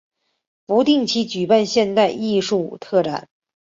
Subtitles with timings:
[0.65, 3.27] 不定期举办现代艺术特展。